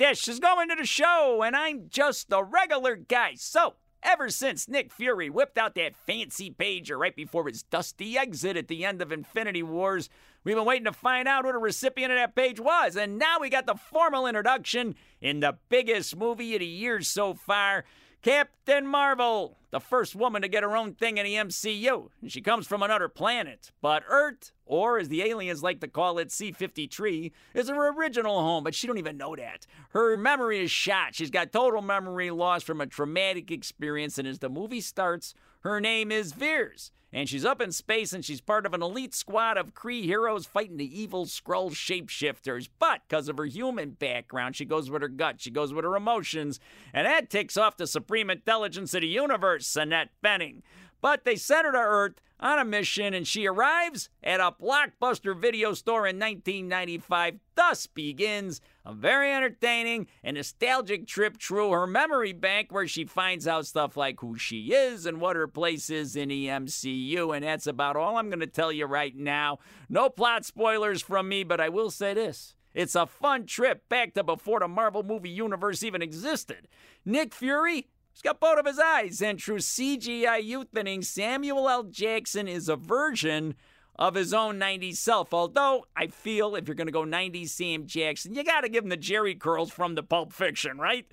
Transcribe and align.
Dish 0.00 0.28
is 0.28 0.40
going 0.40 0.70
to 0.70 0.76
the 0.76 0.86
show, 0.86 1.42
and 1.42 1.54
I'm 1.54 1.90
just 1.90 2.32
a 2.32 2.42
regular 2.42 2.96
guy. 2.96 3.32
So, 3.34 3.74
ever 4.02 4.30
since 4.30 4.66
Nick 4.66 4.90
Fury 4.90 5.28
whipped 5.28 5.58
out 5.58 5.74
that 5.74 5.94
fancy 5.94 6.50
pager 6.50 6.96
right 6.98 7.14
before 7.14 7.46
his 7.46 7.64
dusty 7.64 8.16
exit 8.16 8.56
at 8.56 8.68
the 8.68 8.86
end 8.86 9.02
of 9.02 9.12
Infinity 9.12 9.62
Wars, 9.62 10.08
we've 10.42 10.56
been 10.56 10.64
waiting 10.64 10.86
to 10.86 10.94
find 10.94 11.28
out 11.28 11.44
who 11.44 11.52
the 11.52 11.58
recipient 11.58 12.12
of 12.12 12.16
that 12.16 12.34
page 12.34 12.58
was. 12.58 12.96
And 12.96 13.18
now 13.18 13.40
we 13.40 13.50
got 13.50 13.66
the 13.66 13.74
formal 13.74 14.26
introduction 14.26 14.94
in 15.20 15.40
the 15.40 15.58
biggest 15.68 16.16
movie 16.16 16.54
of 16.54 16.60
the 16.60 16.66
year 16.66 17.02
so 17.02 17.34
far. 17.34 17.84
Captain 18.22 18.86
Marvel, 18.86 19.58
the 19.70 19.80
first 19.80 20.16
woman 20.16 20.42
to 20.42 20.48
get 20.48 20.62
her 20.62 20.76
own 20.76 20.94
thing 20.94 21.18
in 21.18 21.24
the 21.24 21.34
MCU. 21.34 22.08
And 22.20 22.30
she 22.30 22.40
comes 22.40 22.66
from 22.66 22.82
another 22.82 23.08
planet, 23.08 23.70
but 23.80 24.02
Earth, 24.08 24.52
or 24.66 24.98
as 24.98 25.08
the 25.08 25.22
aliens 25.22 25.62
like 25.62 25.80
to 25.80 25.88
call 25.88 26.18
it, 26.18 26.28
C53, 26.28 27.32
is 27.54 27.68
her 27.68 27.92
original 27.92 28.40
home, 28.40 28.64
but 28.64 28.74
she 28.74 28.86
don't 28.86 28.98
even 28.98 29.16
know 29.16 29.36
that. 29.36 29.66
Her 29.90 30.16
memory 30.16 30.60
is 30.60 30.70
shot. 30.70 31.14
She's 31.14 31.30
got 31.30 31.52
total 31.52 31.82
memory 31.82 32.30
loss 32.30 32.62
from 32.62 32.80
a 32.80 32.86
traumatic 32.86 33.50
experience, 33.50 34.18
and 34.18 34.26
as 34.26 34.38
the 34.40 34.48
movie 34.48 34.80
starts, 34.80 35.34
her 35.60 35.80
name 35.80 36.10
is 36.10 36.32
Vers 36.32 36.92
and 37.12 37.28
she's 37.28 37.44
up 37.44 37.60
in 37.60 37.72
space 37.72 38.12
and 38.12 38.24
she's 38.24 38.40
part 38.40 38.66
of 38.66 38.74
an 38.74 38.82
elite 38.82 39.14
squad 39.14 39.56
of 39.56 39.74
Kree 39.74 40.04
heroes 40.04 40.46
fighting 40.46 40.76
the 40.76 41.00
evil 41.00 41.26
Skrull 41.26 41.72
shapeshifters. 41.72 42.68
But 42.78 43.02
because 43.08 43.28
of 43.28 43.36
her 43.38 43.46
human 43.46 43.90
background, 43.90 44.56
she 44.56 44.64
goes 44.64 44.90
with 44.90 45.02
her 45.02 45.08
gut, 45.08 45.40
she 45.40 45.50
goes 45.50 45.72
with 45.72 45.84
her 45.84 45.96
emotions, 45.96 46.60
and 46.92 47.06
that 47.06 47.30
ticks 47.30 47.56
off 47.56 47.76
the 47.76 47.86
supreme 47.86 48.30
intelligence 48.30 48.94
of 48.94 49.00
the 49.00 49.08
universe, 49.08 49.59
Annette 49.76 50.10
Bening. 50.24 50.62
But 51.00 51.24
they 51.24 51.36
sent 51.36 51.66
her 51.66 51.72
to 51.72 51.78
Earth 51.78 52.20
on 52.40 52.58
a 52.58 52.64
mission, 52.64 53.14
and 53.14 53.26
she 53.26 53.46
arrives 53.46 54.08
at 54.22 54.40
a 54.40 54.52
blockbuster 54.52 55.36
video 55.36 55.74
store 55.74 56.06
in 56.06 56.18
1995. 56.18 57.38
Thus 57.54 57.86
begins 57.86 58.60
a 58.84 58.94
very 58.94 59.32
entertaining 59.32 60.06
and 60.24 60.36
nostalgic 60.36 61.06
trip 61.06 61.40
through 61.40 61.70
her 61.70 61.86
memory 61.86 62.32
bank 62.32 62.72
where 62.72 62.88
she 62.88 63.04
finds 63.04 63.46
out 63.46 63.66
stuff 63.66 63.96
like 63.96 64.20
who 64.20 64.36
she 64.36 64.72
is 64.72 65.04
and 65.04 65.20
what 65.20 65.36
her 65.36 65.46
place 65.46 65.90
is 65.90 66.16
in 66.16 66.30
the 66.30 66.46
MCU. 66.46 67.34
And 67.34 67.44
that's 67.44 67.66
about 67.66 67.96
all 67.96 68.16
I'm 68.16 68.30
going 68.30 68.40
to 68.40 68.46
tell 68.46 68.72
you 68.72 68.86
right 68.86 69.14
now. 69.14 69.58
No 69.88 70.08
plot 70.08 70.44
spoilers 70.44 71.02
from 71.02 71.28
me, 71.28 71.44
but 71.44 71.60
I 71.60 71.68
will 71.68 71.90
say 71.90 72.14
this. 72.14 72.54
It's 72.72 72.94
a 72.94 73.06
fun 73.06 73.46
trip 73.46 73.88
back 73.88 74.14
to 74.14 74.22
before 74.22 74.60
the 74.60 74.68
Marvel 74.68 75.02
movie 75.02 75.28
universe 75.28 75.82
even 75.82 76.02
existed. 76.02 76.68
Nick 77.04 77.34
Fury 77.34 77.88
He's 78.12 78.22
got 78.22 78.40
both 78.40 78.58
of 78.58 78.66
his 78.66 78.78
eyes, 78.78 79.22
and 79.22 79.40
through 79.40 79.58
CGI 79.58 80.46
youthening, 80.46 81.04
Samuel 81.04 81.68
L. 81.68 81.84
Jackson 81.84 82.48
is 82.48 82.68
a 82.68 82.76
version 82.76 83.54
of 83.96 84.14
his 84.14 84.34
own 84.34 84.58
90s 84.58 84.96
self. 84.96 85.32
Although 85.32 85.86
I 85.94 86.08
feel 86.08 86.56
if 86.56 86.66
you're 86.66 86.74
going 86.74 86.86
to 86.86 86.92
go 86.92 87.04
90s 87.04 87.50
Sam 87.50 87.86
Jackson, 87.86 88.34
you 88.34 88.42
got 88.42 88.62
to 88.62 88.68
give 88.68 88.84
him 88.84 88.90
the 88.90 88.96
Jheri 88.96 89.38
curls 89.38 89.70
from 89.70 89.94
the 89.94 90.02
Pulp 90.02 90.32
Fiction, 90.32 90.78
right? 90.78 91.06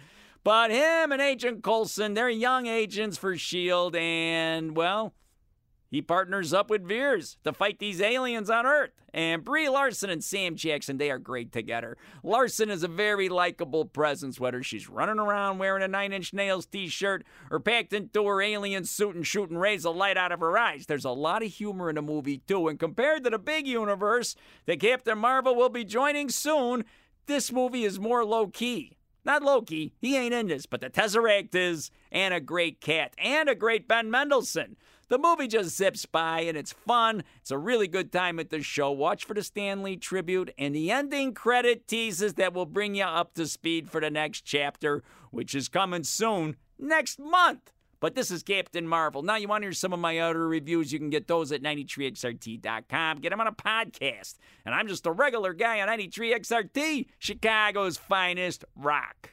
But 0.44 0.72
him 0.72 1.12
and 1.12 1.22
Agent 1.22 1.64
Coulson, 1.64 2.14
they're 2.14 2.30
young 2.30 2.68
agents 2.68 3.18
for 3.18 3.34
S.H.I.E.L.D., 3.34 4.00
and, 4.00 4.78
well, 4.78 5.14
he 5.90 6.02
partners 6.02 6.54
up 6.54 6.70
with 6.70 6.88
Vers 6.88 7.38
to 7.44 7.54
fight 7.54 7.80
these 7.80 8.02
aliens 8.02 8.50
on 8.50 8.66
Earth. 8.66 8.92
And 9.14 9.44
Brie 9.44 9.70
Larson 9.70 10.10
and 10.10 10.24
Sam 10.24 10.56
Jackson, 10.56 10.98
they 10.98 11.10
are 11.10 11.18
great 11.18 11.52
together. 11.52 11.98
Larson 12.24 12.70
is 12.70 12.84
a 12.84 12.88
very 12.88 13.30
likable 13.30 13.86
presence, 13.86 14.40
whether 14.40 14.62
she's 14.62 14.90
running 14.90 15.18
around 15.18 15.58
wearing 15.58 15.82
a 15.84 15.88
Nine 15.88 16.14
Inch 16.14 16.34
Nails 16.34 16.66
t 16.66 16.88
shirt 16.88 17.24
or 17.50 17.60
packed 17.60 17.94
into 17.94 18.26
her 18.28 18.42
alien 18.42 18.84
suit 18.84 19.16
and 19.16 19.26
shooting 19.26 19.58
rays 19.58 19.86
of 19.86 19.96
light 19.96 20.18
out 20.18 20.32
of 20.32 20.42
her 20.42 20.58
eyes. 20.58 20.86
There's 20.86 21.06
a 21.06 21.12
lot 21.12 21.42
of 21.42 21.52
humor 21.52 21.90
in 21.90 21.96
the 21.96 22.02
movie, 22.02 22.40
too. 22.40 22.68
And 22.68 22.78
compared 22.78 23.24
to 23.24 23.30
the 23.30 23.40
big 23.40 23.66
universe 23.66 24.36
that 24.66 24.80
Captain 24.80 25.18
Marvel 25.18 25.56
will 25.56 25.70
be 25.70 25.86
joining 25.86 26.30
soon, 26.30 26.84
this 27.26 27.52
movie 27.52 27.86
is 27.86 28.00
more 28.00 28.24
low 28.24 28.48
key. 28.48 28.98
Not 29.28 29.44
Loki, 29.44 29.94
he 30.00 30.16
ain't 30.16 30.34
in 30.34 30.48
this, 30.48 30.66
but 30.66 30.80
the 30.80 30.90
Tesseract 30.90 31.54
is, 31.54 31.92
and 32.14 32.34
a 32.34 32.40
great 32.40 32.80
cat, 32.80 33.14
and 33.18 33.50
a 33.50 33.56
great 33.56 33.86
Ben 33.86 34.10
Mendelsohn. 34.10 34.78
The 35.10 35.18
movie 35.18 35.48
just 35.48 35.78
zips 35.78 36.06
by 36.06 36.42
and 36.42 36.58
it's 36.58 36.74
fun. 36.74 37.24
It's 37.40 37.52
a 37.52 37.58
really 37.58 37.88
good 37.88 38.12
time 38.12 38.40
at 38.40 38.50
the 38.50 38.62
show. 38.62 38.92
Watch 38.92 39.24
for 39.24 39.34
the 39.34 39.44
Stan 39.44 39.82
Lee 39.82 39.96
tribute 39.96 40.54
and 40.58 40.76
the 40.76 40.92
ending 40.92 41.34
credit 41.34 41.88
teases 41.88 42.34
that 42.34 42.54
will 42.54 42.66
bring 42.66 42.96
you 42.96 43.06
up 43.06 43.34
to 43.36 43.48
speed 43.48 43.90
for 43.90 44.02
the 44.02 44.10
next 44.10 44.42
chapter, 44.42 45.04
which 45.32 45.56
is 45.56 45.70
coming 45.70 46.04
soon 46.04 46.58
next 46.78 47.20
month. 47.20 47.72
But 48.00 48.16
this 48.16 48.30
is 48.30 48.44
Captain 48.44 48.88
Marvel. 48.88 49.24
Now, 49.24 49.38
you 49.38 49.48
want 49.48 49.64
to 49.64 49.68
hear 49.68 49.74
some 49.74 49.94
of 49.94 50.00
my 50.00 50.20
other 50.20 50.48
reviews? 50.48 50.92
You 50.92 51.00
can 51.00 51.10
get 51.10 51.28
those 51.28 51.52
at 51.52 51.64
93XRT.com. 51.64 53.20
Get 53.20 53.30
them 53.30 53.42
on 53.42 53.48
a 53.48 53.52
podcast. 53.52 54.36
And 54.66 54.76
I'm 54.76 54.88
just 54.88 55.08
a 55.08 55.12
regular 55.12 55.54
guy 55.54 55.82
on 55.82 55.88
93XRT, 55.88 57.08
Chicago's 57.18 57.98
finest 57.98 58.66
rock. 58.76 59.32